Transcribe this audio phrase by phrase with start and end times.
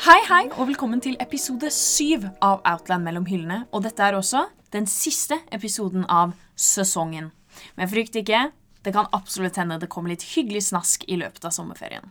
[0.00, 3.64] Hei, hei, og velkommen til episode syv av Outland mellom hyllene.
[3.74, 7.30] Og dette er også den siste episoden av sesongen.
[7.76, 8.46] Men frykt ikke,
[8.84, 12.08] det kan absolutt hende det kommer litt hyggelig snask i løpet av sommerferien.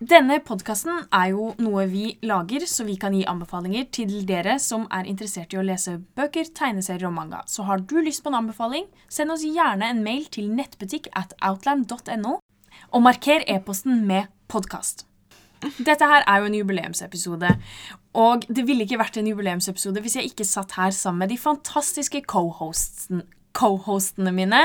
[0.00, 4.86] Denne podkasten er jo noe vi lager så vi kan gi anbefalinger til dere som
[4.96, 7.42] er interessert i å lese bøker, tegneserier og manga.
[7.44, 11.34] Så har du lyst på en anbefaling, send oss gjerne en mail til nettbutikk at
[11.44, 15.04] outland.no, og marker e-posten med podkast.
[15.76, 17.50] Dette her er jo en jubileumsepisode,
[18.16, 21.36] og det ville ikke vært en jubileumsepisode hvis jeg ikke satt her sammen med de
[21.42, 23.76] fantastiske co-hostene co
[24.32, 24.62] mine.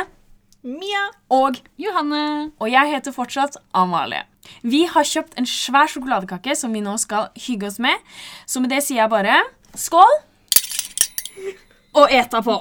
[0.63, 1.03] Mia.
[1.29, 2.53] Og Johanne.
[2.55, 4.23] Og jeg heter fortsatt Amalie.
[4.63, 7.95] Vi har kjøpt en svær sjokoladekake som vi nå skal hygge oss med.
[8.45, 9.41] Så med det sier jeg bare
[9.75, 10.15] skål
[11.95, 12.59] og eta på.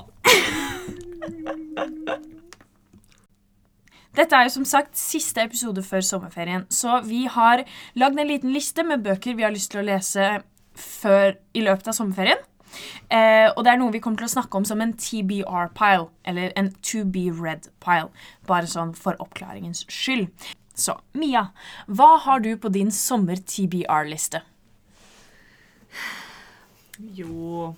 [4.15, 7.65] Dette er jo som sagt siste episode før sommerferien, så vi har
[7.99, 10.29] lagd en liten liste med bøker vi har lyst til å lese
[10.79, 12.43] før, i løpet av sommerferien.
[13.11, 16.55] Eh, og det er noe vi kommer til å snakke om som en TBR-pile, eller
[16.59, 18.11] en to be read-pile.
[18.47, 20.31] Bare sånn for oppklaringens skyld.
[20.75, 21.49] Så Mia,
[21.87, 24.43] hva har du på din sommer-TBR-liste?
[27.15, 27.75] Jo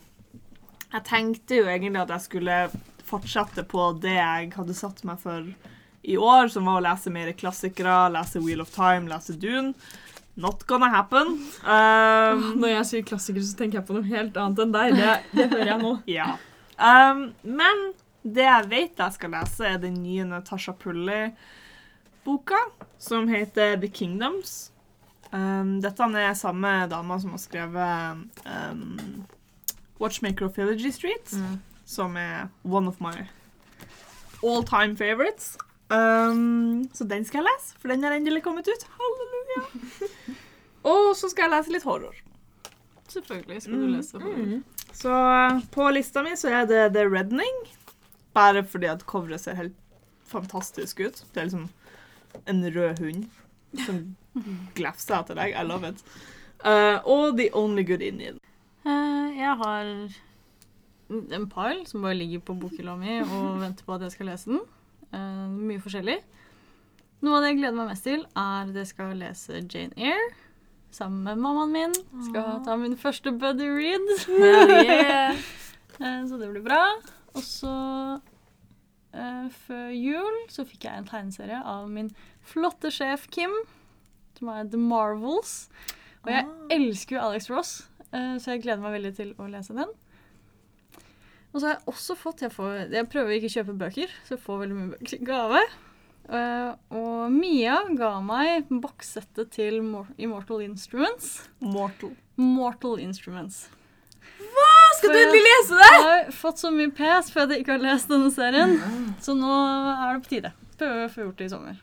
[0.92, 2.58] Jeg tenkte jo egentlig at jeg skulle
[3.06, 5.46] fortsette på det jeg hadde satt meg for
[6.06, 9.72] i år, som var å lese mer klassikere, lese Wheel of Time, lese Dune.
[10.38, 11.32] Not gonna happen.
[11.64, 14.98] Um, Når jeg sier klassikere, så tenker jeg på noe helt annet enn deg.
[15.00, 15.92] Det, det hører jeg nå.
[16.18, 16.28] ja.
[16.78, 17.82] Um, men
[18.22, 20.76] det jeg vet jeg skal lese, er den nye Natasha
[22.26, 22.58] Pulli-boka,
[22.98, 24.72] som heter The Kingdoms.
[25.32, 29.26] Um, dette er samme dama som har skrevet um,
[30.00, 31.58] Watchmaker of Village Street, Mm.
[31.84, 33.28] som er one of my
[34.42, 35.56] all time favorites.
[35.90, 38.86] Um, så den skal jeg lese, for den har endelig kommet ut.
[38.98, 40.08] Halleluja.
[40.86, 42.14] Og så skal jeg lese litt horror.
[43.08, 44.18] Selvfølgelig skal du Mm, lese.
[44.18, 44.62] horror.
[44.92, 47.66] Så eh, på lista mi så er det The Redning,
[48.34, 49.74] Bare fordi at coveret ser helt
[50.28, 51.22] fantastisk ut.
[51.32, 51.68] Det er liksom
[52.46, 53.26] en rød hund
[53.86, 54.00] som
[54.76, 55.56] glefser etter deg.
[55.56, 56.02] I love it.
[56.64, 58.40] Uh, og The Only Good Indian.
[58.40, 58.54] It.
[58.86, 59.90] Eh, jeg har
[61.10, 64.50] en pile som bare ligger på bokhylla mi og venter på at jeg skal lese
[64.50, 64.62] den.
[65.12, 66.18] Uh, mye forskjellig.
[67.24, 70.32] Noe av det jeg gleder meg mest til, er at jeg skal lese Jane Eyre
[70.96, 71.94] sammen med mammaen min.
[72.28, 74.06] Skal ta min første buddy read.
[74.28, 75.36] yeah.
[76.28, 76.80] Så det blir bra.
[77.36, 77.72] Og så
[79.16, 82.12] eh, før jul så fikk jeg en tegneserie av min
[82.46, 83.52] flotte sjef Kim,
[84.38, 85.66] som er The Marvels.
[86.26, 87.72] Og jeg elsker jo Alex Ross,
[88.10, 89.92] uh, så jeg gleder meg veldig til å lese den.
[91.52, 94.34] Og så har jeg også fått Jeg, får, jeg prøver ikke å kjøpe bøker, så
[94.34, 95.62] jeg får veldig mye bøker i gave.
[96.26, 101.46] Uh, og Mia ga meg bokssettet til Mor Immortal Instruments.
[101.62, 102.16] Mortal.
[102.34, 103.68] Mortal Instruments.
[105.06, 105.88] Skal du endelig lese det?
[105.94, 108.76] Jeg har fått så mye pes for at jeg ikke har lest denne serien,
[109.22, 109.50] så nå
[109.94, 110.52] er det på tide.
[110.76, 111.82] Prøve å få gjort det i sommer.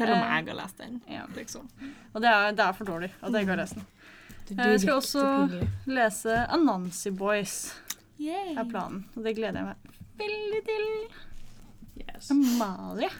[0.00, 1.00] Og med Eh, jeg har lest den.
[1.10, 1.24] Ja.
[1.36, 1.66] Liksom.
[2.14, 3.86] Og det er, det er for dårlig at jeg ikke har lest den.
[4.50, 5.24] Jeg skal også
[5.86, 7.74] lese Anansi Boys,
[8.20, 9.04] er planen.
[9.16, 9.76] Og det gleder jeg meg
[10.20, 10.86] veldig til.
[12.00, 12.30] Yes.
[12.30, 13.10] Amalie.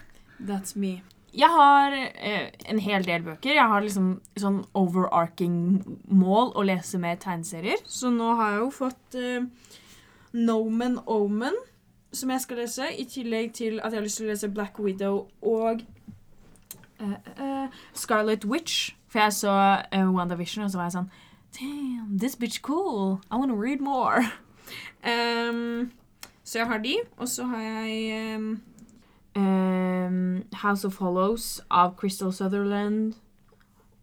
[0.41, 1.01] That's me.
[1.31, 3.55] Jeg har eh, en hel del bøker.
[3.55, 5.53] Jeg har liksom sånn overarching
[6.11, 7.79] mål å lese mer tegneserier.
[7.87, 9.45] Så nå har jeg jo fått eh,
[10.35, 11.55] Noman Omen,
[12.11, 14.79] som jeg skal lese, i tillegg til at jeg har lyst til å lese Black
[14.83, 15.85] Widow og
[16.99, 18.91] eh, eh, Scarlet Witch.
[19.07, 19.55] For jeg så
[19.87, 21.11] eh, WandaVision, og så var jeg sånn
[21.51, 23.19] Damn, this bitch cool.
[23.31, 24.27] I wanna read more.
[25.01, 25.91] Um,
[26.43, 28.61] så jeg har de, og så har jeg em,
[29.35, 33.15] em, House of Hollows av Crystal Sutherland.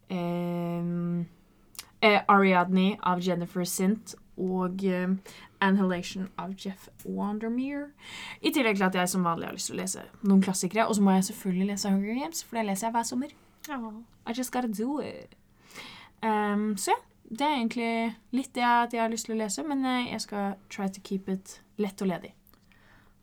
[0.09, 1.27] Um,
[2.01, 5.19] Ariadne av Jennifer Sint og um,
[5.61, 7.89] Annihilation av Jeff Wandermere.
[8.41, 10.87] I tillegg til at jeg som vanlig har lyst til å lese noen klassikere.
[10.87, 13.35] Og så må jeg selvfølgelig lese Hunger Games, for det leser jeg hver sommer.
[13.69, 15.35] I just gotta do it.
[16.23, 16.99] Um, så ja,
[17.29, 17.91] det er egentlig
[18.31, 21.03] litt det at jeg har lyst til å lese, men eh, jeg skal try to
[21.03, 22.33] keep it lett og ledig.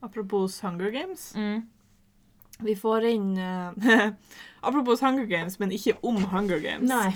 [0.04, 1.32] Apropos Hunger Games.
[1.36, 1.64] Mm.
[2.64, 3.72] Vi får inn uh,
[4.66, 6.88] Apropos Hunger Games, men ikke om Hunger Games.
[6.88, 7.12] Nei.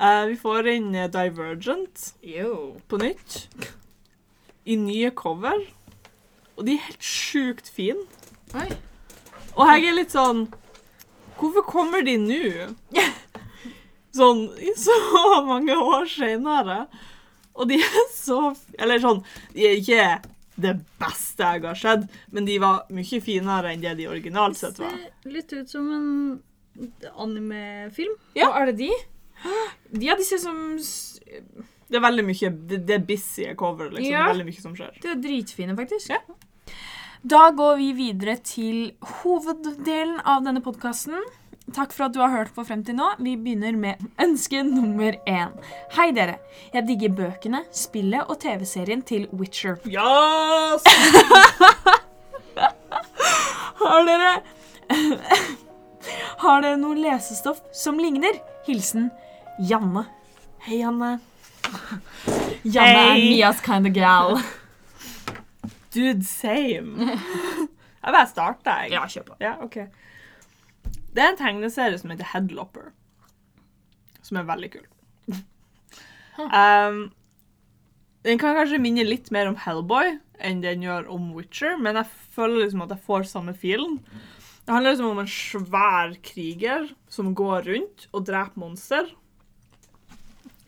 [0.00, 2.80] Uh, vi får inn eh, Divergent Yo.
[2.88, 3.44] på nytt.
[4.64, 5.60] I nye cover.
[6.56, 8.06] Og de er helt sjukt fine.
[8.56, 8.70] Oi.
[9.54, 10.46] Og jeg er litt sånn
[11.40, 12.70] Hvorfor kommer de nå?
[14.16, 14.96] Sånn i så
[15.46, 16.82] mange år senere.
[17.54, 19.22] Og de er så Eller sånn
[19.54, 20.08] De er ikke
[20.62, 24.78] det beste jeg har sett, men de var mye finere enn det de originalt sett
[24.80, 24.94] var.
[25.22, 26.10] ser litt ut som en
[27.16, 28.14] animefilm.
[28.38, 28.90] Ja, er det de?
[29.90, 34.12] De ser som Det er veldig mye Det, det er busy cover, liksom.
[34.12, 34.26] Ja.
[34.28, 34.94] Veldig mye som skjer.
[35.02, 36.12] De er dritfine, faktisk.
[36.12, 36.20] Ja.
[37.20, 41.18] Da går vi videre til hoveddelen av denne podkasten.
[41.74, 43.06] Takk for at du har hørt på frem til nå.
[43.22, 45.52] Vi begynner med ønske nummer én.
[45.94, 46.38] Hei, dere.
[46.74, 49.76] Jeg digger bøkene, spillet og TV-serien til Witcher.
[49.86, 50.82] Yes!
[53.80, 54.32] Har dere
[56.42, 58.40] Har dere noe lesestoff som ligner?
[58.66, 59.10] Hilsen
[59.62, 60.06] Janne.
[60.66, 61.14] Hei, Janne.
[62.64, 63.28] Janne er Hei.
[63.30, 64.40] Mias kind of gal.
[65.94, 67.06] Dude, same.
[68.00, 68.94] Jeg bare starter, jeg.
[68.96, 69.38] Ja, kjør på.
[69.42, 69.76] Ja, ok.
[71.14, 72.90] Det er en tegneserie som heter Headlopper.
[74.22, 74.86] Som er veldig kul.
[76.40, 77.10] Um,
[78.24, 82.08] den kan kanskje minne litt mer om Hellboy enn den gjør om Witcher, men jeg
[82.32, 83.98] føler liksom at jeg får samme feelen.
[84.64, 89.10] Det handler liksom om en svær kriger som går rundt og dreper monster.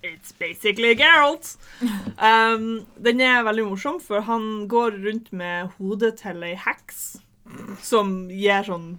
[0.03, 1.55] It's basically Geralt.
[2.19, 7.05] Um, den er veldig morsom, for han går rundt med hodet til ei heks
[7.85, 8.97] som gir sånn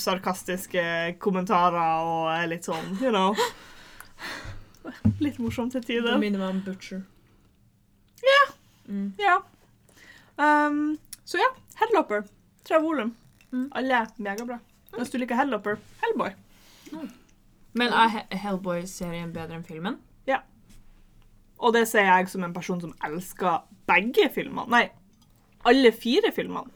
[0.00, 0.84] sarkastiske
[1.22, 3.34] kommentarer og litt sånn, you know
[5.20, 6.18] Litt morsom til tider.
[6.20, 7.02] minner meg om Butcher.
[9.18, 9.38] Ja.
[10.36, 11.48] Um, så ja,
[11.80, 12.24] Headlopper.
[12.68, 13.14] Tre volum.
[13.52, 13.68] Mm.
[13.72, 14.98] Alle er Mm.
[15.00, 16.34] Hvis du liker Headlopper, Hellboy.
[17.74, 19.96] Men er He- Hellboy-serien bedre enn filmen?
[20.26, 20.42] Ja.
[21.58, 24.68] Og det sier jeg som en person som elsker begge filmene.
[24.70, 24.90] Nei,
[25.64, 26.70] alle fire filmene.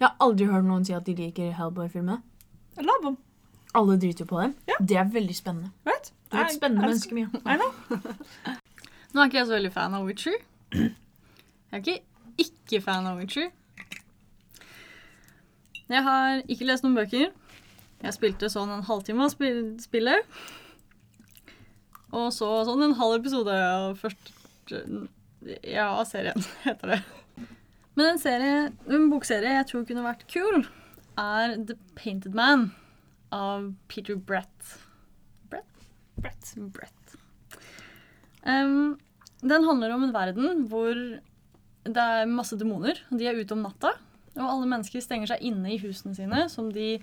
[0.00, 2.18] Jeg har aldri hørt noen si at de liker Hellboy-filmene.
[2.76, 3.16] Jeg love dem.
[3.76, 4.54] Alle driter jo på dem.
[4.68, 4.76] Ja.
[4.80, 5.70] Det er veldig spennende.
[5.88, 6.10] Right?
[6.30, 7.28] Du er et Jeg spennende menneske, Mia.
[7.46, 7.72] I know.
[9.14, 10.36] Nå er ikke jeg så veldig fan av Witcher.
[10.76, 10.92] Jeg
[11.72, 11.98] er ikke
[12.44, 13.48] ikke fan av Witcher.
[15.88, 17.30] Jeg har ikke lest noen bøker.
[18.02, 20.26] Jeg spilte sånn en halvtime av spil- spillet.
[22.16, 24.82] Og så sånn en halv episode av første
[25.66, 27.00] Ja, serien, heter det.
[27.96, 28.56] Men en, serie,
[28.92, 30.66] en bokserie jeg tror kunne vært kul,
[31.16, 32.68] er The Painted Man
[33.32, 34.74] av Peter Brett.
[35.48, 35.86] Brett?
[36.20, 36.52] Brett.
[36.76, 37.16] Brett.
[38.44, 38.98] Um,
[39.40, 43.00] den handler om en verden hvor det er masse demoner.
[43.08, 43.94] De er ute om natta.
[44.36, 46.98] Og alle mennesker stenger seg inne i husene sine, som de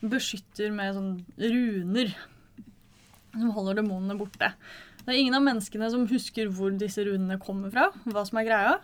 [0.00, 2.14] beskytter med sånn runer.
[3.34, 4.52] Som holder demonene borte.
[5.00, 7.90] Det er ingen av menneskene som husker hvor disse runene kommer fra.
[8.06, 8.76] hva som er greia.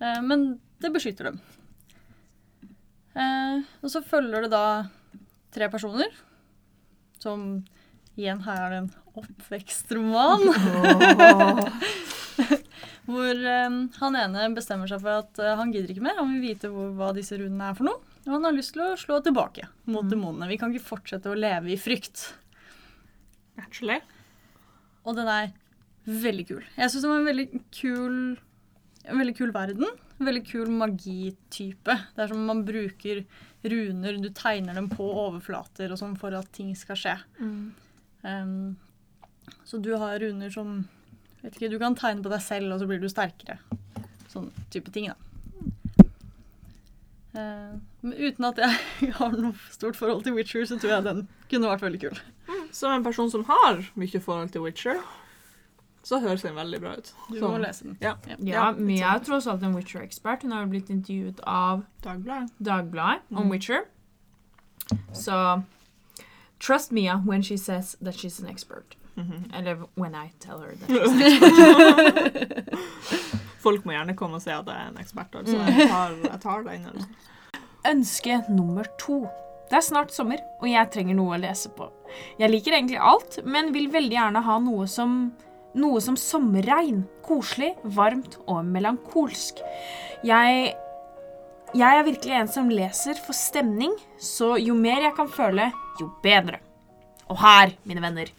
[0.00, 0.46] Eh, men
[0.82, 1.40] det beskytter dem.
[3.14, 4.64] Eh, og så følger det da
[5.54, 6.10] tre personer
[7.22, 7.62] som
[8.14, 10.44] Igjen her er det en oppvekstroman.
[13.08, 16.18] hvor eh, han ene bestemmer seg for at eh, han gidder ikke mer.
[16.20, 18.00] Han vil vite hvor, hva disse runene er for noe.
[18.24, 20.48] Og han har lyst til å slå tilbake mot demonene.
[20.50, 22.30] Vi kan ikke fortsette å leve i frykt.
[23.60, 24.00] Actually.
[25.04, 25.52] Og den er
[26.08, 26.64] veldig kul.
[26.78, 28.16] Jeg syns den var en veldig kul
[29.04, 29.86] en veldig kul verden.
[30.18, 31.96] En veldig kul magitype.
[32.14, 33.24] Det er som man bruker
[33.64, 37.14] runer, du tegner dem på overflater og sånn for at ting skal skje.
[38.24, 38.74] Um,
[39.64, 40.82] så du har runer som
[41.42, 43.58] vet ikke, Du kan tegne på deg selv, og så blir du sterkere.
[44.32, 45.16] Sånn type ting, da.
[47.34, 47.74] Uh,
[48.04, 51.72] men uten at jeg har noe stort forhold til Witcher, så tror jeg den kunne
[51.72, 52.22] vært veldig kul.
[52.74, 55.00] Som en person som har mye forhold til Witcher,
[56.04, 57.12] så høres den veldig bra ut.
[57.32, 57.96] Du må lese den.
[58.04, 58.14] Ja.
[58.44, 60.42] Ja, Mia er tross alt en Witcher-ekspert.
[60.44, 62.52] Hun har jo blitt intervjuet av Dagbladet.
[62.60, 63.50] Dagblad, om Mm.
[63.54, 63.86] Witcher.
[65.12, 65.62] Så
[66.60, 68.96] trust Mia when she says that she's an expert.
[69.16, 69.50] Mhm.
[69.54, 71.22] Eller when I tell her that she's an
[72.26, 72.78] expert.
[73.64, 75.56] Folk må gjerne komme og si at jeg er en ekspert, altså.
[75.56, 75.78] Mm.
[75.78, 76.84] Jeg tar, jeg tar den.
[76.90, 77.08] Altså.
[77.88, 79.22] Ønske nummer to.
[79.70, 81.86] Det er snart sommer, og jeg trenger noe å lese på.
[82.38, 85.32] Jeg liker egentlig alt, men vil veldig gjerne ha noe som
[85.78, 87.04] noe som sommerregn.
[87.24, 89.62] Koselig, varmt og melankolsk.
[90.24, 90.74] Jeg
[91.74, 96.06] Jeg er virkelig en som leser for stemning, så jo mer jeg kan føle, jo
[96.22, 96.60] bedre.
[97.26, 98.30] Og her, mine venner,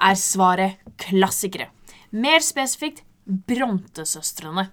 [0.00, 1.68] er svaret klassikere.
[2.16, 4.70] Mer spesifikt Brontesøstrene.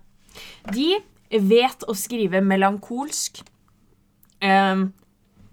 [0.71, 0.95] De
[1.43, 3.43] vet å skrive melankolsk,
[4.39, 4.85] eh,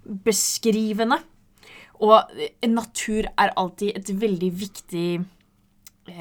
[0.07, 1.19] beskrivende,
[1.99, 2.31] og
[2.63, 5.25] natur er alltid et veldig viktig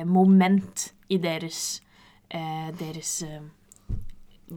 [0.05, 1.81] moment i deres
[2.29, 3.41] eh, deres eh,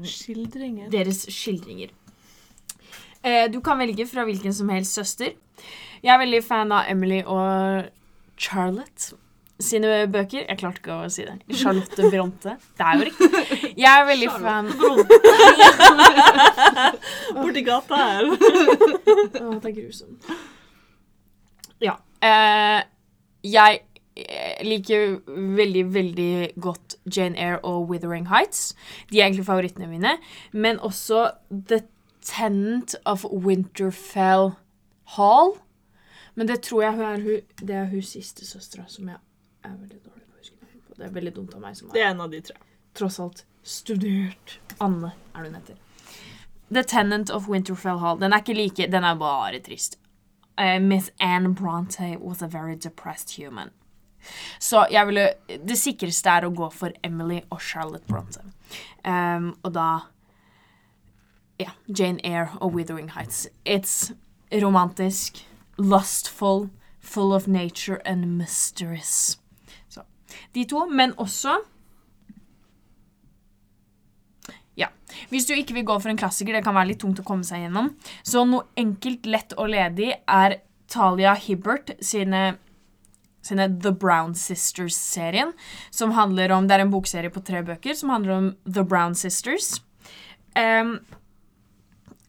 [0.04, 0.88] Skildringer.
[0.90, 1.88] deres skildringer.
[3.24, 5.32] Eh, du kan velge fra hvilken som helst søster.
[6.02, 7.84] Jeg er veldig fan av Emily og
[8.36, 9.14] Charlotte.
[9.64, 10.42] sine bøker.
[10.50, 11.36] Jeg klarte ikke å si det.
[11.56, 12.56] Charlotte Bronte.
[12.76, 13.28] Det er jo riktig.
[13.78, 14.66] Jeg er veldig fan
[17.38, 18.24] Borti gata her.
[18.34, 18.36] Å,
[19.62, 20.20] det er grusomt.
[21.82, 21.94] Ja.
[22.24, 22.80] Eh,
[24.16, 24.26] jeg
[24.60, 25.16] eh, liker
[25.56, 28.74] veldig, veldig godt Jane Eyre og Withering Heights.
[29.10, 30.16] De er egentlig favorittene mine.
[30.52, 31.80] Men også The
[32.22, 34.52] Tenant of Winterfell
[35.16, 35.56] Hall.
[36.34, 39.18] Men det tror jeg hun er hun, det er hun siste søstera som jeg
[39.64, 40.56] er veldig dårlig på å huske.
[40.96, 42.56] Det er veldig dumt av meg som Det er en av de tre.
[42.94, 44.58] tross alt studert.
[44.80, 45.76] Anne er det hun heter.
[46.70, 48.18] The Tenant of Winterfell Hall.
[48.18, 49.98] Den er ikke like Den er bare trist.
[50.58, 53.70] Uh, Miss Anne Bronte was a very depressed human.
[54.58, 58.42] Så jeg ville Det sikreste er å gå for Emily og Charlotte Bronte.
[59.04, 59.88] Um, og da
[61.60, 63.46] Ja, Jane Eyre og Withering Heights.
[63.64, 64.12] It's
[64.50, 65.44] romantisk,
[65.78, 69.38] lustful, full of nature and mysterious.
[69.88, 70.02] Så
[70.54, 71.60] de to, men også
[74.74, 74.88] ja.
[75.30, 77.46] Hvis du ikke vil gå for en klassiker, det kan være litt tungt å komme
[77.46, 77.92] seg gjennom,
[78.26, 80.58] så noe enkelt, lett og ledig er
[80.90, 82.56] Talia Hibbert sine,
[83.44, 85.52] sine The Brown Sisters-serien,
[85.90, 89.14] som handler om Det er en bokserie på tre bøker som handler om The Brown
[89.14, 89.78] Sisters.
[90.54, 90.98] Um,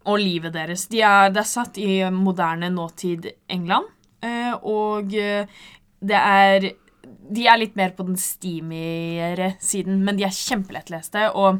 [0.06, 0.86] og livet deres.
[0.92, 3.90] De er, det er satt i moderne nåtid England,
[4.26, 5.46] Uh, og eh,
[6.02, 6.72] det er
[7.06, 11.60] De er litt mer på den steamigere siden, men de er kjempelettleste, og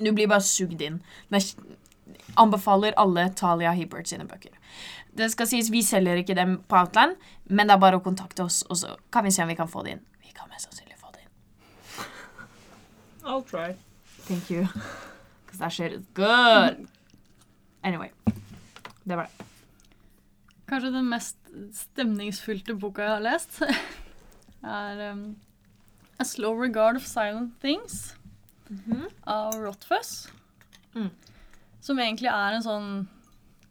[0.00, 0.98] du blir bare sugd inn.
[1.30, 1.76] Jeg er,
[2.38, 4.54] anbefaler alle Talia Hibbert sine bøker.
[5.16, 8.44] Det skal sies, Vi selger ikke dem på Outland, men det er bare å kontakte
[8.46, 10.04] oss, og så kan vi se om vi kan få det inn.
[10.22, 11.32] Vi kan mest sannsynlig få det inn.
[13.24, 13.74] I'll try.
[14.28, 14.68] Thank you.
[15.44, 16.86] Because that shit is good.
[17.82, 18.10] Anyway.
[19.04, 19.46] Det var det.
[20.70, 21.36] Kanskje den mest
[21.74, 23.62] stemningsfylte boka jeg har lest,
[24.62, 25.24] er um,
[26.20, 28.14] A Slow Regard of Silent Things
[29.26, 30.28] av Rothfuss.
[30.94, 31.10] Mm.
[31.80, 32.90] Som egentlig er en sånn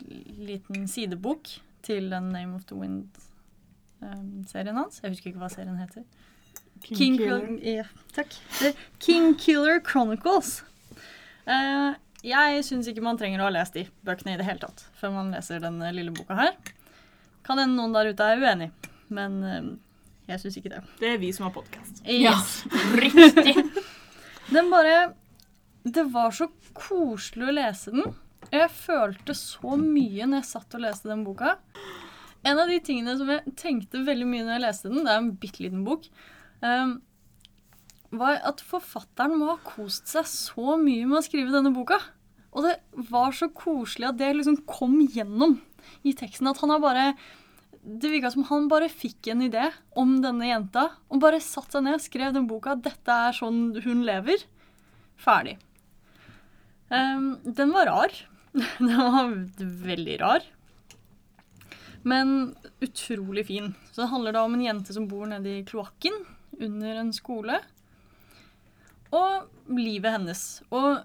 [0.09, 1.51] liten sidebok
[1.85, 5.01] til den Name of the Wind-serien hans.
[5.03, 6.05] Jeg husker ikke hva serien heter.
[6.83, 7.47] King, Killer.
[7.63, 7.85] Ja,
[8.15, 8.35] takk.
[8.63, 10.61] Er King Killer Chronicles.
[11.49, 14.83] Uh, jeg syns ikke man trenger å ha lest de bøkene i det hele tatt
[14.99, 16.55] før man leser denne lille boka her.
[17.47, 18.69] Kan hende noen der ute er uenig,
[19.11, 19.69] men uh,
[20.29, 20.83] jeg syns ikke det.
[21.01, 22.03] Det er vi som har podkast.
[22.05, 22.35] Ja.
[22.99, 23.55] Riktig.
[24.53, 25.13] Den bare
[25.85, 28.13] Det var så koselig å lese den.
[28.50, 31.58] Jeg følte så mye når jeg satt og leste den boka.
[32.48, 35.22] En av de tingene som jeg tenkte veldig mye når jeg leste den, det er
[35.22, 36.08] en bitte liten bok,
[36.63, 36.96] um,
[38.15, 42.00] var at forfatteren må ha kost seg så mye med å skrive denne boka.
[42.55, 42.79] Og det
[43.12, 45.60] var så koselig at det liksom kom gjennom
[46.08, 46.50] i teksten.
[46.50, 47.13] At han har bare
[47.79, 51.86] Det virka som han bare fikk en idé om denne jenta, og bare satte seg
[51.86, 52.74] ned skrev den boka.
[52.75, 54.43] 'Dette er sånn hun lever'.
[55.15, 55.55] Ferdig.
[56.91, 58.12] Um, den var rar.
[58.79, 59.33] Den var
[59.85, 60.45] veldig rar.
[62.07, 63.73] Men utrolig fin.
[63.91, 66.15] Så det handler da om en jente som bor nede i kloakken
[66.59, 67.59] under en skole.
[69.15, 70.43] Og livet hennes.
[70.71, 71.01] Og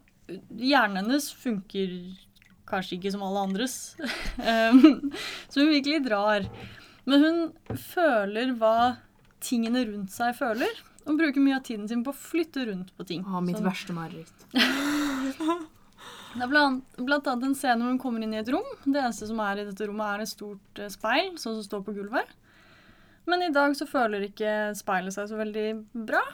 [0.61, 1.91] hjernen hennes funker
[2.69, 3.77] kanskje ikke som alle andres.
[4.39, 5.11] Um,
[5.51, 6.47] så hun virkelig drar.
[7.05, 8.77] Men hun føler hva
[9.45, 10.73] tingene rundt seg føler.
[11.05, 13.27] Og bruker mye av tiden sin på å flytte rundt på ting.
[13.29, 14.47] Å, mitt Sånn- verste mareritt.
[16.35, 18.67] Det er blant, blant annet en scene hvor hun kommer inn i et rom.
[18.85, 21.85] Det eneste som er i dette rommet, er et stort eh, speil sånn som står
[21.87, 22.33] på gulvet.
[23.31, 25.69] Men i dag så føler ikke speilet seg så veldig
[26.11, 26.25] bra.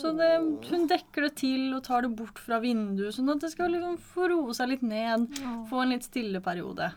[0.00, 0.30] Så det,
[0.70, 3.98] hun dekker det til og tar det bort fra vinduet, sånn at det skal liksom
[4.14, 5.28] få roe seg litt ned.
[5.70, 6.90] Få en litt stille periode.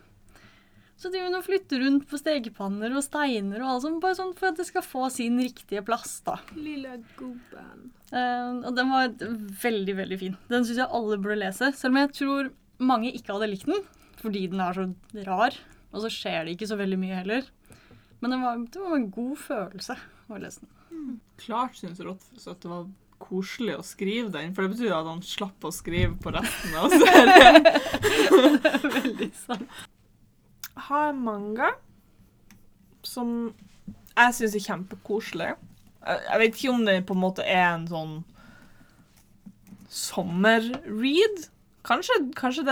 [1.00, 4.34] Så driver hun og flytter rundt på stekepanner og steiner og alt sånt, bare sånn
[4.36, 6.36] for at det skal få sin riktige plass, da.
[6.52, 7.86] Lille gubben.
[8.10, 9.14] Uh, og den var
[9.62, 10.36] veldig, veldig fin.
[10.52, 11.70] Den syns jeg alle burde lese.
[11.78, 12.50] Selv om jeg tror
[12.84, 13.80] mange ikke hadde likt den,
[14.20, 14.86] fordi den er så
[15.28, 15.56] rar.
[15.90, 17.48] Og så skjer det ikke så veldig mye heller.
[18.20, 19.96] Men det var, det var en god følelse
[20.28, 21.14] å lese den.
[21.40, 22.84] Klart syns Rottfuss at det var
[23.20, 26.92] koselig å skrive den, for det betyr at han slapp å skrive på resten av
[26.92, 27.68] serien.
[28.98, 29.80] Veldig sant.
[30.88, 31.72] Har en manga
[33.06, 33.52] som
[34.16, 35.52] jeg syns er kjempekoselig.
[36.06, 38.14] Jeg vet ikke om det på en måte er en sånn
[39.90, 41.46] sommerread.
[41.86, 42.64] Kanskje, kanskje,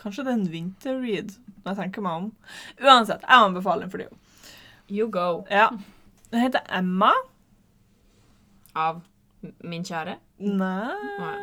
[0.00, 2.30] kanskje det er en vinterread, når jeg tenker meg om.
[2.82, 4.42] Uansett, jeg anbefaler den for deg.
[4.90, 5.44] You go.
[5.50, 5.68] Ja.
[6.30, 7.12] Den heter Emma.
[8.78, 9.02] Av
[9.66, 10.18] min kjære.
[10.42, 11.38] Nei.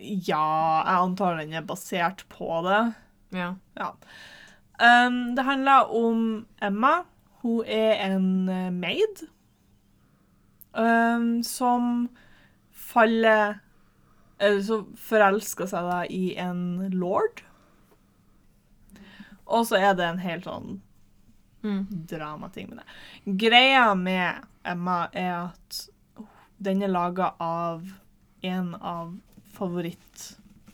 [0.00, 0.44] Ja,
[0.86, 2.82] jeg antar den er basert på det.
[3.36, 3.54] Ja.
[3.78, 3.92] Ja.
[4.80, 7.02] Um, det handler om Emma.
[7.42, 9.22] Hun er en eh, maid
[10.72, 12.08] um, som
[12.70, 13.58] faller
[14.40, 17.42] Eller så forelsker seg da i en lord.
[19.50, 20.78] Og så er det en helt sånn
[21.62, 21.82] Mm.
[22.08, 23.36] dramating med det.
[23.36, 25.80] Greia med Emma er at
[26.56, 27.84] den er laga av
[28.40, 29.18] en av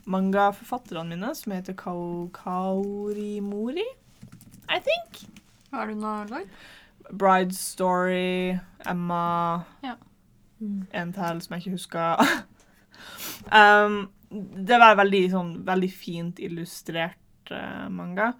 [0.07, 3.85] favorittmangaforfatterne mine, som heter Kaori Mori,
[4.69, 5.27] I think.
[5.71, 6.49] Har du noe lagd?
[7.11, 9.95] Bride Story, Emma Ja.
[10.91, 12.21] En til som jeg ikke husker.
[13.53, 14.09] um,
[14.65, 18.33] det var veldig, sånn, veldig fint illustrert uh, manga.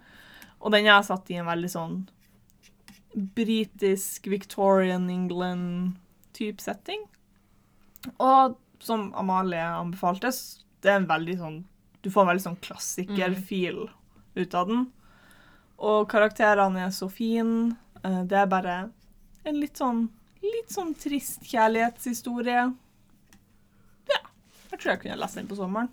[0.58, 2.00] Og den er satt i en veldig sånn
[3.14, 7.06] britisk Victorian England-type setting.
[8.18, 10.32] Og som Amalie anbefalte,
[10.82, 11.58] det er en veldig sånn
[12.02, 13.88] Du får en veldig sånn klassiker-feel
[14.38, 14.84] ut av den.
[15.78, 17.76] Og karakterene er så fine.
[18.04, 18.76] Eh, Det er bare
[19.44, 20.08] en litt sånn
[20.42, 22.68] litt sånn trist kjærlighetshistorie.
[24.08, 24.20] Ja.
[24.70, 25.90] Jeg tror jeg kunne lest den på sommeren.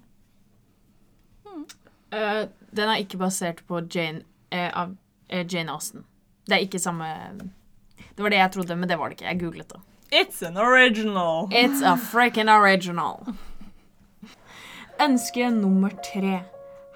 [2.11, 4.21] Eh, den er ikke basert på Jane,
[4.53, 4.95] uh, av
[5.27, 6.05] eh, Jane Austen.
[6.45, 7.07] Det er ikke samme
[8.15, 9.27] Det var det jeg trodde, men det var det ikke.
[9.31, 9.81] Jeg googlet det.
[10.11, 11.49] It's an original.
[11.51, 13.25] It's a freaking original.
[15.01, 16.37] Ønske nummer tre.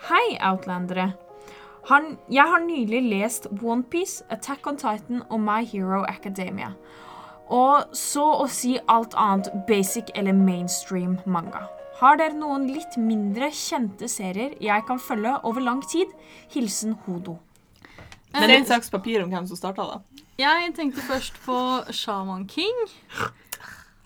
[0.08, 1.12] Hei, outlandere.
[1.89, 6.70] Han, jeg har nylig lest Onepiece, Attack on Titan og My Hero Academia.
[7.50, 11.65] Og så å si alt annet basic eller mainstream manga.
[12.00, 16.13] Har dere noen litt mindre kjente serier jeg kan følge over lang tid?
[16.53, 17.36] Hilsen Hodo.
[18.29, 20.24] Stein, saks, papir om hvem som starta da.
[20.39, 21.60] Jeg tenkte først på
[21.91, 22.79] Shaman King,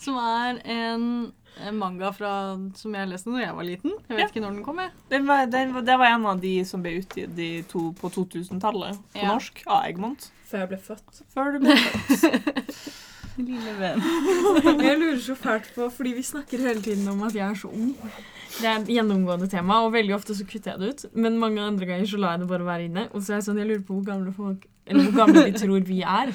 [0.02, 1.34] som er en en
[1.74, 2.32] manga fra,
[2.76, 3.92] som jeg leste da jeg var liten.
[4.10, 4.28] Jeg vet Ja.
[4.32, 4.80] ikke når den kom.
[4.84, 4.92] jeg.
[5.10, 8.98] Den var, den, det var en av de som ble utgitt i to, på 2000-tallet
[9.14, 9.28] på Ja.
[9.34, 10.30] norsk av Egmont.
[10.50, 11.22] Før jeg ble født.
[11.34, 12.78] Før du ble født.
[13.38, 14.02] Lille venn.
[14.84, 17.72] Jeg lurer så fælt på, fordi vi snakker hele tiden om at jeg er så
[17.74, 17.96] ung.
[18.60, 21.06] Det er et gjennomgående tema, og veldig ofte så kutter jeg det ut.
[21.18, 23.08] Men mange andre ganger så lar jeg det bare være inne.
[23.14, 25.58] Og så er jeg sånn, jeg lurer på hvor gamle folk, eller hvor gamle de
[25.64, 26.34] tror vi er.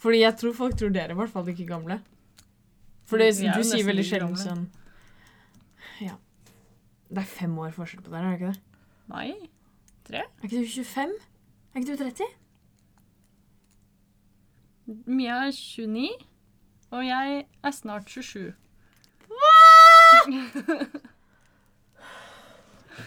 [0.00, 1.98] Fordi jeg tror folk tror dere er i hvert fall ikke gamle.
[3.10, 4.66] For det, er du sier veldig sjelden sånn
[6.00, 6.14] Ja.
[7.10, 8.60] Det er fem år forskjell på dere, er det ikke det?
[9.10, 9.30] Nei.
[10.10, 11.10] Er ikke du 25?
[11.74, 12.24] Er ikke du 30?
[15.06, 16.08] Mia er 29,
[16.90, 18.54] og jeg er snart 27.
[19.30, 19.60] Hva?!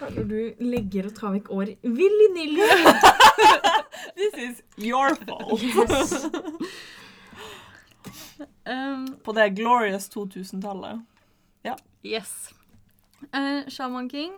[0.04, 2.66] Når du legger og tar vekk år villy-nilly
[4.18, 5.62] This is your fault.
[5.62, 6.14] Yes.
[8.66, 11.02] Um, På det glorious 2000-tallet.
[12.04, 12.50] yes.
[13.34, 14.34] Uh, Shaman King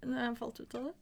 [0.00, 0.94] Jeg falt ut av det.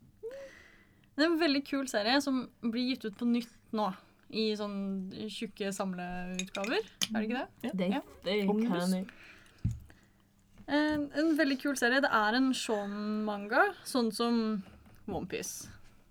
[1.17, 3.87] Det er en veldig kul serie som blir gitt ut på nytt nå.
[4.35, 6.83] I sånn tjukke samleutgaver.
[6.83, 7.73] Er det ikke det?
[7.79, 8.01] Det, Ja.
[8.25, 9.07] det kan jeg.
[10.67, 12.01] En, en veldig kul serie.
[12.03, 14.41] Det er en Shaun-manga, sånn som
[15.07, 15.69] Onepiece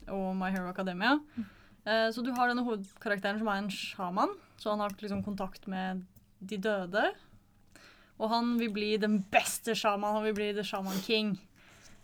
[0.07, 1.17] og My Hero Academia.
[1.83, 5.67] Eh, så du har denne hovedkarakteren som er en sjaman, så han har liksom kontakt
[5.67, 6.05] med
[6.39, 7.09] de døde.
[8.15, 11.35] Og han vil bli den beste sjaman, han vil bli The Shaman King.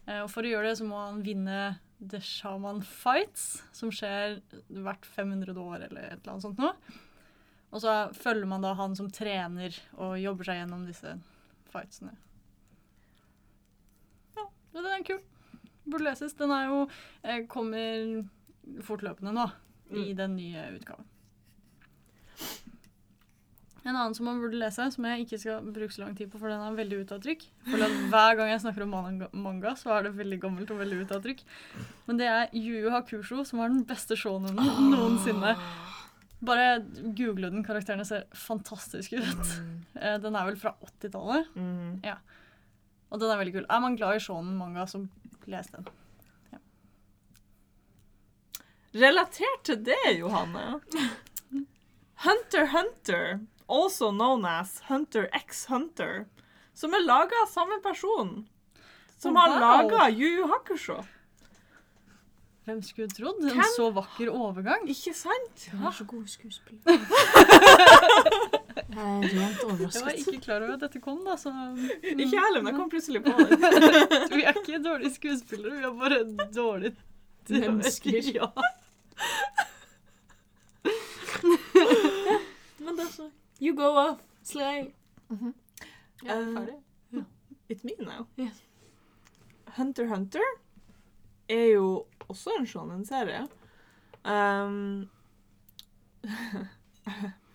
[0.07, 1.61] Eh, og for å gjøre det så må han vinne
[2.01, 6.99] The Shaman Fights, som skjer hvert 500 år eller et eller annet sånt noe.
[7.71, 11.13] Og så følger man da han som trener og jobber seg gjennom disse
[11.71, 12.17] fightsene.
[14.35, 15.21] Ja, den er kul.
[15.85, 16.35] Burde leses.
[16.37, 16.81] Den er jo
[17.23, 18.25] eh, kommer
[18.83, 19.47] fortløpende nå
[20.01, 21.07] i den nye utgaven.
[23.83, 26.37] En annen som man burde lese, som jeg ikke skal bruke så lang tid på,
[26.37, 27.45] for den er veldig ute av trykk.
[27.65, 28.91] For Hver gang jeg snakker om
[29.41, 31.41] manga, så er det veldig gammelt og veldig ute av trykk.
[32.05, 34.53] Men det er Yu Yu Hakusho, som er den beste shonen
[34.91, 35.55] noensinne.
[36.45, 36.67] Bare
[37.17, 37.63] google den.
[37.65, 39.49] Karakterene ser fantastisk ut.
[39.97, 41.49] Eh, Den er vel fra 80-tallet,
[42.05, 42.15] Ja.
[43.11, 43.65] og den er veldig kul.
[43.69, 45.01] Er man glad i shonen manga, så
[45.47, 45.85] les den.
[48.93, 50.81] Relatert til det, Johanne.
[52.25, 53.39] Hunter Hunter,
[53.71, 56.25] also known as Hunter x Hunter,
[56.73, 58.47] som er laga av samme person.
[59.21, 59.59] Som Oh, har wow.
[59.59, 61.03] laga Yu Yu Hakusho.
[62.65, 63.39] Hvem skulle trodd?
[63.41, 63.63] En Hvem?
[63.75, 64.83] så vakker overgang.
[64.89, 65.63] Ikke sant?
[65.71, 66.81] Hun er så god skuespiller.
[68.91, 69.61] Jeg er rent
[69.95, 71.49] Jeg var ikke klar over at dette kom, da, så
[72.03, 73.47] Ikke jeg heller, men jeg kom plutselig på det.
[74.35, 76.19] Vi er ikke dårlige skuespillere, vi er bare
[76.55, 76.95] dårlige
[77.49, 78.21] Mennesker.
[78.35, 78.47] Ja.
[82.81, 83.27] Men det er så
[83.61, 84.93] You go off, slay.
[85.29, 85.35] Ja,
[86.33, 86.75] Eh, ferdig.
[87.69, 88.25] It's me now.
[88.37, 88.61] Yes.
[89.77, 90.43] Hunter Hunter
[91.47, 93.47] er jo også en shonen-serie.
[94.25, 95.09] Um,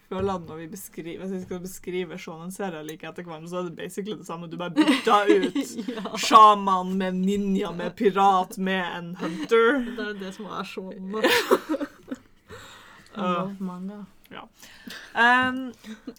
[0.09, 3.63] føler at når vi beskriver, Hvis vi skal beskrive shonen-serier like etter hverandre, så er
[3.69, 4.47] det basically det samme.
[4.51, 6.17] Du bare bytter ut ja.
[6.17, 9.85] sjaman med ninja med pirat med en hunter.
[9.97, 11.15] Det er det som er shonen.
[13.17, 14.49] uh, love manga.
[15.15, 15.73] Um,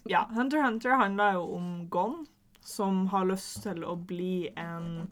[0.08, 2.26] ja, Hunter Hunter handler jo om Gon,
[2.60, 5.08] som har lyst til å bli en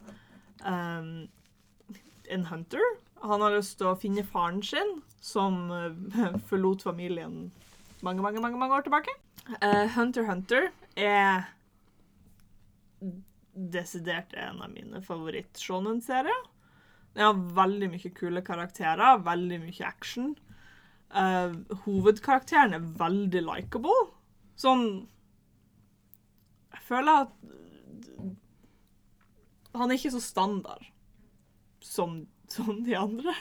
[0.65, 1.27] um,
[2.29, 2.81] en hunter.
[3.21, 7.47] Han har lyst til å finne faren sin, som uh, forlot familien
[8.05, 9.13] mange, mange, mange, mange år tilbake.
[9.61, 11.47] Uh, Hunter Hunter er
[13.57, 16.43] desidert en av mine favoritt-shonen-serier.
[17.17, 20.35] Den har veldig mye kule karakterer, veldig mye action.
[21.15, 21.53] Eh,
[21.85, 24.09] hovedkarakteren er veldig likeable.
[24.59, 24.87] Sånn
[26.73, 27.33] Jeg føler at
[29.77, 30.87] han er ikke så standard
[31.85, 33.33] som, som de andre.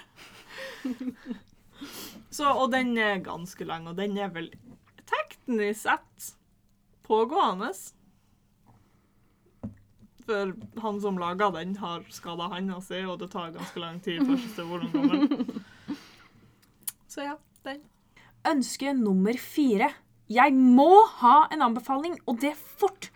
[2.37, 4.51] så, og den er ganske lang, og den er vel
[5.09, 6.33] teknisk sett
[7.07, 7.71] pågående.
[10.27, 10.53] For
[10.83, 14.71] han som laga den, har skada handa si, og det tar ganske lang tid før
[14.71, 15.63] hvordan kommer.
[17.17, 17.83] Så ja, den.
[18.47, 19.91] Ønske nummer fire.
[20.31, 23.11] Jeg må ha en anbefaling, og det fort.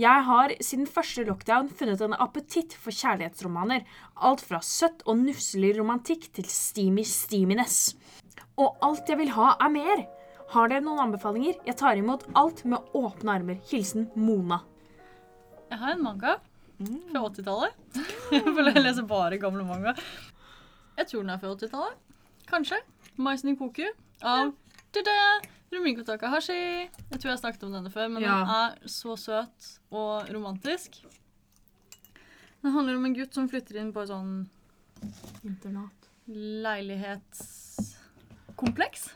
[0.00, 3.82] Jeg har siden første lockdown funnet en appetitt for kjærlighetsromaner.
[4.16, 7.92] Alt fra søtt og nusselig romantikk til steamy steaminess.
[8.56, 10.04] Og alt jeg vil ha, er mer.
[10.52, 11.58] Har dere noen anbefalinger?
[11.66, 13.60] Jeg tar imot alt med åpne armer.
[13.70, 14.62] Hilsen Mona.
[15.70, 16.38] Jeg har en manga
[16.82, 18.00] fra 80-tallet.
[18.32, 19.94] Jeg leser bare gamle manga.
[20.98, 22.00] Jeg tror den er fra 80-tallet.
[22.50, 22.80] Kanskje.
[23.16, 23.84] Maisen i koku
[24.22, 24.52] av
[24.92, 25.40] tada,
[25.72, 26.52] Rumiko Takahashi.
[26.52, 28.28] Jeg tror jeg har snakket om denne før, men Ja.
[28.40, 31.02] den er så søt og romantisk.
[32.62, 34.46] Den handler om en gutt som flytter inn på et sånn
[35.44, 36.08] Internat.
[36.28, 39.10] leilighetskompleks.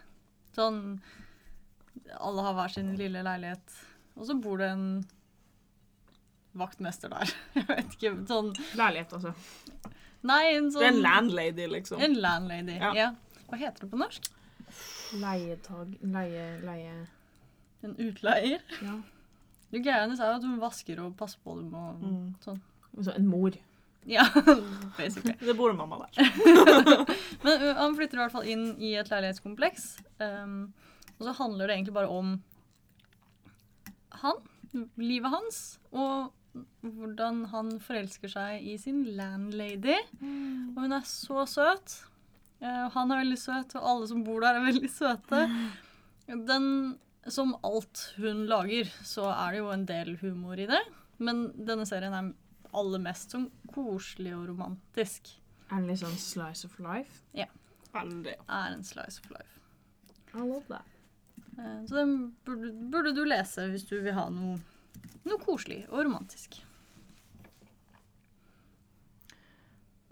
[0.57, 1.01] Sånn
[2.21, 3.73] Alle har hver sin lille leilighet,
[4.17, 5.05] og så bor det en
[6.57, 7.31] vaktmester der.
[7.55, 8.13] Jeg vet ikke.
[8.31, 9.35] Sånn Leilighet, altså.
[10.27, 12.01] Nei, en sånn Det er en landlady, liksom.
[12.03, 12.77] En landlady.
[12.81, 12.93] Ja.
[12.97, 13.11] Ja.
[13.51, 14.31] Hva heter det på norsk?
[15.23, 16.47] Leietag Leie...
[16.67, 16.95] Leie...
[17.85, 18.63] En utleier.
[18.83, 18.97] Ja.
[19.71, 22.35] Det greia hennes er jo at hun vasker og passer på dem og Mm.
[22.43, 22.61] sånn.
[23.05, 23.55] Så en mor.
[24.09, 24.25] Ja,
[24.99, 25.35] basically.
[25.41, 26.31] Det bor mamma der.
[27.45, 29.87] Men han flytter i hvert fall inn i et leilighetskompleks.
[30.23, 30.73] Um,
[31.19, 32.37] og så handler det egentlig bare om
[34.23, 34.41] han,
[34.97, 35.59] livet hans,
[35.93, 36.33] og
[36.81, 39.99] hvordan han forelsker seg i sin landlady.
[40.73, 41.99] Og hun er så søt.
[42.61, 45.43] Eh, han er veldig søt, og alle som bor der, er veldig søte.
[46.27, 46.69] Den,
[47.29, 50.81] som alt hun lager, så er det jo en del humor i det.
[51.19, 52.33] Men denne serien er
[52.77, 55.31] aller mest sånn koselig og romantisk.
[55.71, 57.23] Er det litt sånn slice of life?
[57.97, 58.35] Veldig.
[58.53, 59.61] Er en slice of life.
[60.37, 60.85] I love that.
[61.59, 64.59] Eh, Så den burde, burde du lese hvis du vil ha noe,
[65.25, 66.59] noe koselig og romantisk.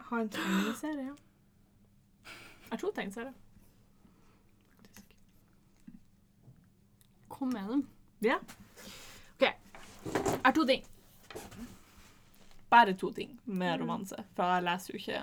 [0.08, 1.12] Ha en tegneserie.
[2.74, 3.32] Jeg tror tegneserie.
[4.74, 5.12] Faktisk.
[7.30, 7.84] Kom med dem.
[8.24, 8.36] Ja.
[9.36, 9.44] OK.
[9.44, 10.82] Jeg har to ting.
[12.70, 14.16] Bare to ting med romanse.
[14.34, 15.20] For jeg leser jo ikke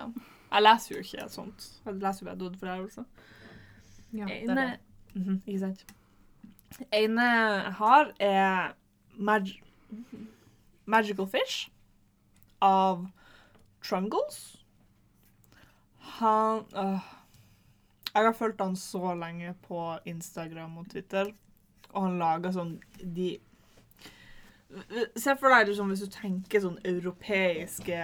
[0.52, 1.66] Jeg leser jo ikke sånt.
[1.84, 3.04] Jeg leser jo bare dødforærelse.
[4.12, 4.80] Ja, det er det.
[5.14, 5.84] Mhm, Ikke sant.
[6.92, 8.72] ene jeg har, er
[9.16, 9.46] Mag
[10.86, 11.68] Magical Fish
[12.60, 13.06] av
[13.82, 14.64] Trungles.
[15.98, 16.98] Han øh,
[18.12, 21.32] Jeg har fulgt han så lenge på Instagram og Twitter,
[21.92, 23.34] og han lager sånn de
[25.20, 27.98] Se for deg liksom, hvis du tenker sånn europeiske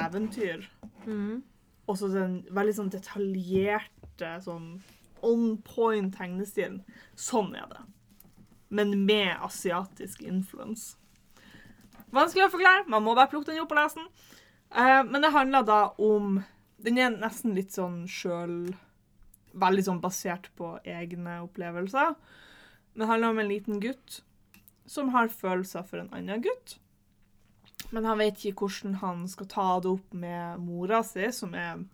[0.00, 0.62] eventyr.
[1.04, 1.42] mm.
[1.84, 4.78] Og så den veldig sånn detaljerte, sånn
[5.24, 6.78] on point tegnestilen.
[7.12, 7.82] Sånn er det.
[8.72, 10.96] Men med asiatisk influence.
[12.14, 12.86] Vanskelig å forklare.
[12.88, 14.08] Man må bare plukke den opp og lese den.
[14.74, 16.40] Uh, men det handler da om
[16.84, 18.74] Den er nesten litt sånn sjøl
[19.54, 22.14] Veldig sånn basert på egne opplevelser.
[22.94, 24.22] Det handler om en liten gutt
[24.86, 26.78] som har følelser for en annen gutt.
[27.94, 31.84] Men han vet ikke hvordan han skal ta det opp med mora si, som er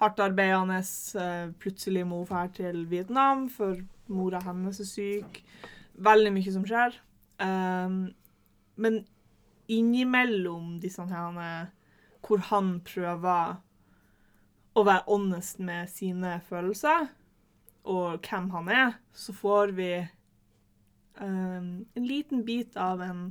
[0.00, 0.80] hardtarbeidende.
[1.20, 5.42] eh, Plutselig må hun dra til Vietnam, for mora hennes er syk.
[5.94, 6.98] Veldig mye som skjer.
[7.38, 8.14] Um,
[8.76, 9.04] men
[9.70, 11.70] innimellom disse her
[12.24, 13.56] hvor han prøver
[14.74, 17.08] å være honest med sine følelser
[17.84, 19.90] og hvem han er, så får vi
[21.20, 23.26] um, en liten bit av en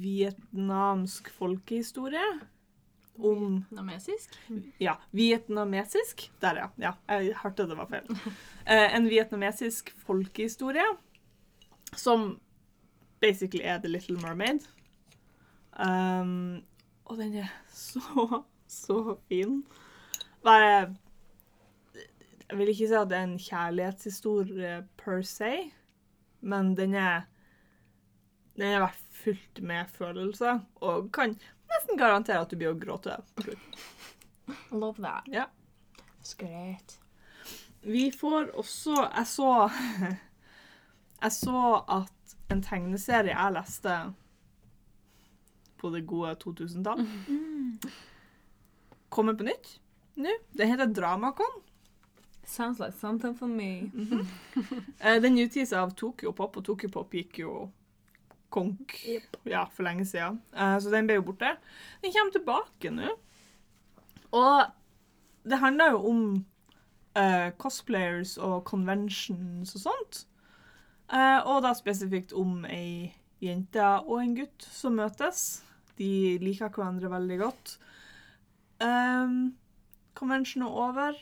[0.00, 2.30] vietnamsk folkehistorie
[3.20, 4.38] om Vietnamesisk?
[4.80, 6.30] ja, vietnamesisk.
[6.40, 6.70] Der, ja.
[6.80, 6.94] ja.
[7.20, 8.08] Jeg hørte det var feil.
[8.08, 10.86] Uh, en vietnamesisk folkehistorie
[11.92, 12.38] som
[13.20, 14.64] basically er The Little Mermaid.
[15.76, 16.62] Um,
[17.04, 19.60] og den er så, så fin.
[20.44, 20.94] Bare
[22.50, 25.52] Jeg vil ikke si at det er en kjærlighetshistorie per se,
[26.40, 27.26] men den er
[28.56, 31.36] Den er vært fylt med følelser, og kan
[31.70, 33.84] nesten garantere at du blir å gråte slutt.
[34.82, 35.28] Love that.
[35.30, 35.46] Ja.
[36.36, 36.98] great.
[37.82, 39.70] Vi får også Jeg så
[41.22, 43.94] Jeg så at en tegneserie jeg leste
[45.80, 47.06] på det gode 2000-tall,
[49.08, 49.78] kommer på nytt
[50.22, 50.36] nå.
[50.56, 51.60] Det heter Dramakon.
[52.46, 53.90] Sounds like something for me.
[55.00, 57.70] Eh, Den utgis av Tokyo Pop, og Tokyo Pop gikk jo
[58.50, 58.96] konk
[59.46, 60.40] ja, for lenge siden.
[60.56, 61.54] Uh, Så den ble jo borte.
[62.02, 63.12] Den kommer tilbake nå.
[64.34, 64.64] Og
[65.46, 66.24] det handler jo om
[67.18, 70.24] uh, cosplayers og conventions og sånt.
[71.10, 73.10] Eh, og da spesifikt om ei
[73.42, 75.62] jente og en gutt som møtes.
[75.98, 77.72] De liker hverandre veldig godt.
[78.80, 79.56] Um,
[80.14, 81.12] convention er over.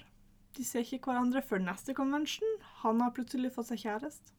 [0.56, 2.56] De ser ikke hverandre før neste convention.
[2.82, 4.32] Han har plutselig fått seg kjæreste.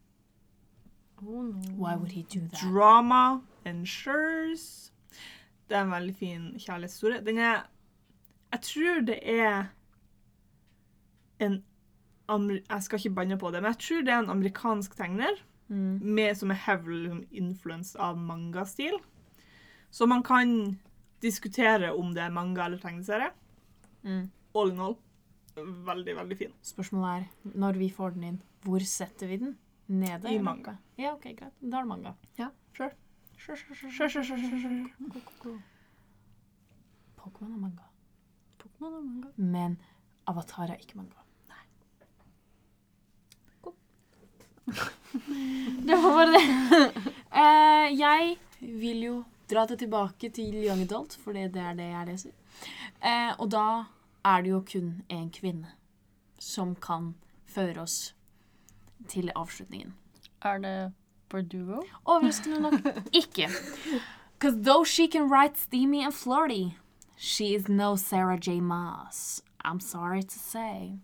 [1.21, 1.73] Oh, no.
[1.77, 2.62] Why would he do that?
[2.63, 4.91] Drama ensures.
[5.69, 7.21] Det er en veldig fin kjærlighetshistorie.
[7.25, 7.65] Den er
[8.51, 9.67] Jeg tror det er
[11.39, 11.63] en
[12.29, 15.99] Jeg skal ikke banne på det, men jeg tror det er en amerikansk tegner Mm.
[16.01, 18.95] med, som er heavily influenced av mangastil.
[19.91, 20.79] Så man kan
[21.21, 23.29] diskutere om det er manga eller tegneserie.
[24.03, 24.31] Mm.
[24.55, 24.97] All in all.
[25.59, 26.53] Veldig, veldig fin.
[26.63, 29.57] Spørsmålet er, når vi får den inn, hvor setter vi den?
[29.89, 30.29] Nede?
[30.29, 30.75] I manga.
[30.97, 31.55] Ja, ok, greit.
[31.59, 32.13] Da er det manga.
[32.38, 32.91] Ja, sure.
[33.39, 34.59] Sure, sure, sure, Sure, sure, sure, sure,
[35.41, 35.55] sure.
[37.19, 37.88] Pokémon er manga.
[38.62, 39.31] Pokémon er manga.
[39.38, 39.77] Men
[40.29, 41.25] Avatar er ikke manga.
[41.49, 41.63] Nei.
[45.89, 46.43] Det var bare det.
[47.33, 49.15] uh, jeg vil jo
[49.49, 52.35] dra det tilbake til Young Adult, for det er det jeg leser.
[53.01, 53.65] Uh, og da
[54.29, 55.73] er det jo kun en kvinne
[56.39, 57.13] som kan
[57.49, 58.13] føre oss
[59.09, 59.93] til avslutningen.
[60.41, 60.93] Er det
[61.29, 61.81] Bardugo?
[62.05, 62.73] Overraskende nok
[63.13, 63.49] ikke.
[64.39, 66.77] Because though she can write steamy and flirty,
[67.17, 68.61] she is no Sarah J.
[68.61, 69.41] Maas.
[69.65, 70.99] I'm sorry to say.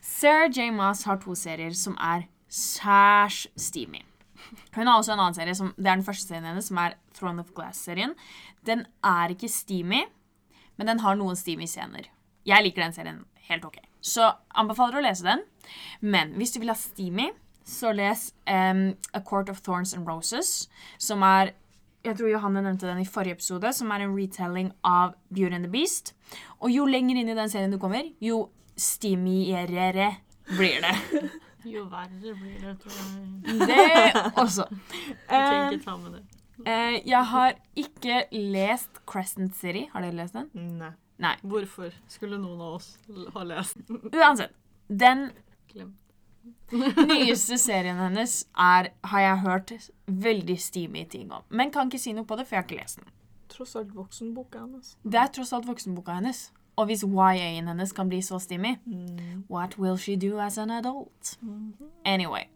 [0.00, 0.70] Sarah J.
[0.70, 4.04] Maas har to serier som er særs steamy.
[4.74, 6.94] Hun har også en annen serie, som, det er den første serien hennes, som er
[7.14, 8.14] Throne of Glass-serien.
[8.66, 10.04] Den er ikke steamy,
[10.76, 12.06] men den har noen steamy scener.
[12.48, 13.78] Jeg liker den serien helt ok.
[14.00, 14.24] Så
[14.56, 15.42] anbefaler å lese den.
[16.00, 17.30] Men hvis du vil ha steamy,
[17.68, 21.52] så les um, A Court of Thorns and Roses, som er
[22.06, 25.66] jeg tror Johanne nevnte den i forrige episode, som er en retelling av Beauty and
[25.66, 26.14] the Beast.
[26.62, 28.46] Og jo lenger inn i den serien du kommer, jo
[28.78, 30.12] steamierere
[30.54, 30.94] blir det.
[31.68, 33.56] Jo verre blir det, tror jeg.
[33.66, 34.64] Det også.
[35.28, 36.22] Jeg ikke ta med det.
[36.64, 39.82] eh, jeg har ikke lest Crescent City.
[39.92, 40.46] Har dere lest den?
[40.78, 40.92] Nei.
[41.18, 41.34] Nei.
[41.42, 42.92] Hvorfor skulle noen av oss
[43.34, 44.00] ha lest den?
[44.14, 44.54] Uansett.
[44.88, 45.28] Den
[47.10, 49.72] nyeste serien hennes er, har jeg hørt
[50.06, 51.42] veldig steamy ting om.
[51.50, 53.10] Men kan ikke si noe på det, for jeg har ikke lest den.
[53.48, 54.94] Tross alt voksenboka hennes.
[55.02, 56.48] Det er tross alt voksenboka hennes.
[56.78, 58.76] Og hvis YA-en hennes kan bli så steamy,
[59.50, 61.34] what will she do as an adult?
[62.06, 62.46] Anyway.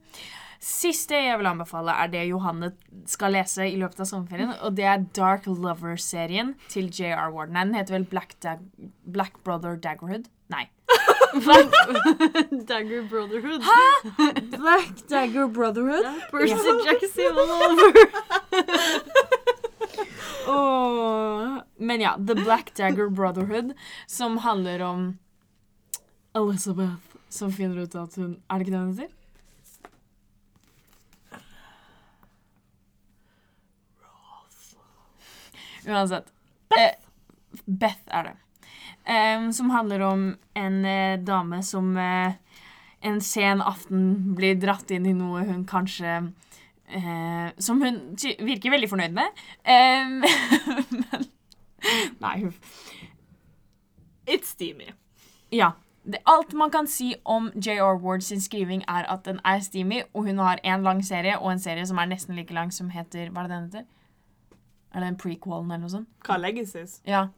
[0.63, 2.69] Siste jeg vil anbefale, er det Johanne
[3.11, 4.53] skal lese i løpet av sommerferien.
[4.63, 7.33] Og det er Dark Lover-serien til J.R.
[7.35, 7.59] Warden.
[7.59, 8.63] Den heter vel Black, Dag
[9.03, 10.29] Black Brother Daggerhood?
[10.53, 10.69] Nei.
[12.69, 13.67] Dagger Brotherhood.
[13.67, 13.81] Hæ?!
[14.55, 16.07] Black Dagger Brotherhood?
[16.31, 17.91] Percy Jackson all over.
[20.53, 21.59] Åh.
[21.77, 23.75] Men ja, The Black Dagger Brotherhood,
[24.07, 25.19] som handler om
[26.35, 29.11] Elizabeth som finner ut at hun Er det ikke det hun heter?
[35.87, 36.33] Uansett.
[36.71, 36.83] Beth.
[36.83, 38.37] Eh, Beth er det.
[39.05, 42.33] Eh, som handler om en eh, dame som eh,
[43.03, 46.13] en sen aften blir dratt inn i noe hun kanskje
[46.87, 49.43] eh, Som hun virker veldig fornøyd med.
[49.67, 51.31] Men
[52.23, 52.55] Nei, hun
[54.27, 54.93] It's steamy.
[55.51, 55.73] Ja.
[56.05, 57.99] Det, alt man kan si om J.R.
[58.03, 61.53] Ward sin skriving, er at den er steamy, og hun har en lang serie og
[61.53, 63.85] en serie som er nesten like lang, som heter Hva er det den heter?
[64.93, 66.09] Er det en prequel eller noe sånt?
[66.27, 67.01] Hva er Legacies?
[67.09, 67.29] Ja.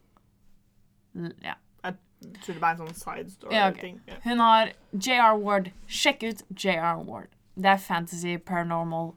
[1.14, 1.54] L ja.
[1.84, 3.54] Jeg tror det er en sånn side story.
[3.54, 3.76] Ja, ok.
[3.76, 4.00] story-ting.
[4.08, 4.14] Ja.
[4.24, 5.34] Hun har J.R.
[5.42, 5.70] Ward.
[5.86, 7.02] Sjekk ut J.R.
[7.04, 7.28] Ward.
[7.54, 9.12] Det er fantasy, paranormal,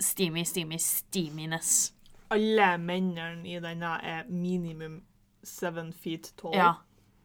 [0.00, 1.94] steamy, steamy, steaminess.
[2.30, 5.00] Alle mennene i denne er minimum
[5.42, 6.54] seven feet tall.
[6.54, 6.74] Ja.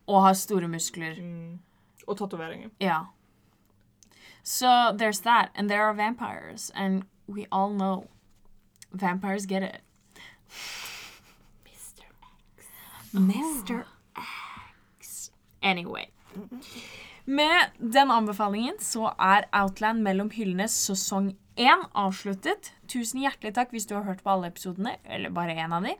[0.07, 1.19] Og har store muskler.
[1.19, 1.59] Mm.
[2.07, 2.69] Og tatoveringer.
[2.79, 3.03] Ja.
[4.43, 8.07] So there's that, and there are vampires and we all know
[8.91, 9.81] vampires get it.
[11.65, 12.05] Mr.
[12.57, 12.69] X.
[13.13, 13.85] Mr.
[14.99, 15.31] X.
[15.61, 16.05] Anyway.
[17.25, 22.71] Med den anbefalingen så er Outland mellom hyllene sesong 1 avsluttet.
[22.91, 25.95] Tusen hjertelig takk hvis du har hørt på alle episodene, eller bare én av de.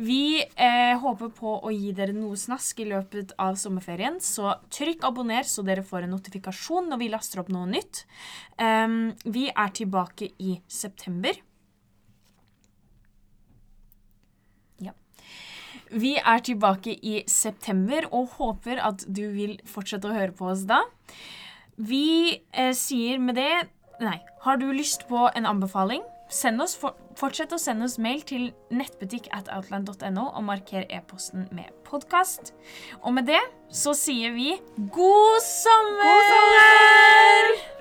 [0.00, 5.04] Vi eh, håper på å gi dere noe snask i løpet av sommerferien, så trykk
[5.06, 8.04] abonner så dere får en notifikasjon når vi laster opp noe nytt.
[8.58, 11.36] Um, vi er tilbake i september.
[14.82, 14.96] Ja.
[15.94, 20.64] Vi er tilbake i september og håper at du vil fortsette å høre på oss
[20.66, 20.82] da.
[21.78, 23.52] Vi eh, sier med det
[24.02, 24.18] Nei.
[24.42, 26.02] Har du lyst på en anbefaling?
[26.34, 31.70] Oss, for, fortsett å sende oss mail til nettbutikk at outland.no og marker e-posten med
[31.86, 32.50] podkast.
[33.04, 34.56] Og med det så sier vi
[34.98, 36.10] god sommer!
[36.10, 37.73] God sommer!